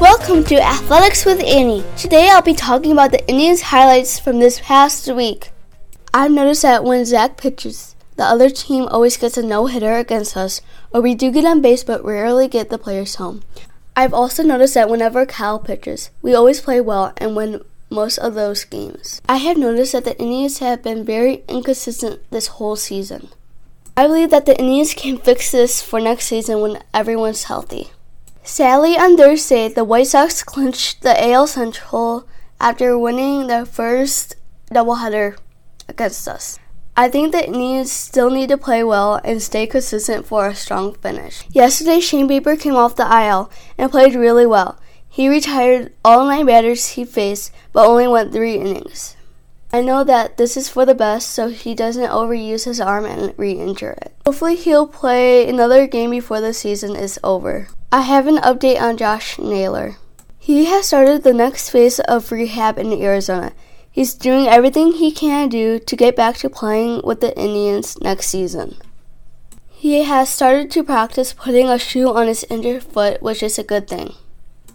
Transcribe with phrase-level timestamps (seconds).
[0.00, 1.84] welcome to Athletics with Annie.
[1.96, 5.50] Today I'll be talking about the Indians' highlights from this past week.
[6.14, 10.36] I've noticed that when Zach pitches, the other team always gets a no hitter against
[10.36, 10.60] us,
[10.92, 13.42] or we do get on base but rarely get the players home.
[13.96, 18.34] I've also noticed that whenever Cal pitches, we always play well and win most of
[18.34, 19.20] those games.
[19.28, 23.30] I have noticed that the Indians have been very inconsistent this whole season.
[23.96, 27.90] I believe that the Indians can fix this for next season when everyone's healthy.
[28.48, 32.26] Sadly, on Thursday, the White Sox clinched the AL Central
[32.58, 34.36] after winning the first
[34.72, 35.36] doubleheader
[35.86, 36.58] against us.
[36.96, 40.94] I think the Indians still need to play well and stay consistent for a strong
[40.94, 41.44] finish.
[41.50, 44.80] Yesterday, Shane Bieber came off the IL and played really well.
[45.06, 49.14] He retired all nine batters he faced, but only went three innings.
[49.74, 53.34] I know that this is for the best so he doesn't overuse his arm and
[53.36, 54.14] re injure it.
[54.24, 57.68] Hopefully, he'll play another game before the season is over.
[57.90, 59.96] I have an update on Josh Naylor.
[60.38, 63.52] He has started the next phase of rehab in Arizona.
[63.90, 68.28] He's doing everything he can do to get back to playing with the Indians next
[68.28, 68.76] season.
[69.70, 73.64] He has started to practice putting a shoe on his injured foot, which is a
[73.64, 74.12] good thing.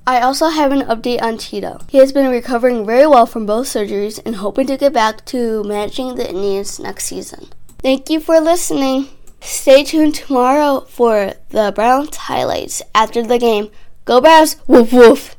[0.08, 1.82] I also have an update on Tito.
[1.90, 5.64] He has been recovering very well from both surgeries and hoping to get back to
[5.66, 7.50] managing the Indians next season.
[7.78, 9.10] Thank you for listening.
[9.44, 13.70] Stay tuned tomorrow for the Browns highlights after the game.
[14.06, 14.56] Go Browns!
[14.68, 15.36] Woof woof!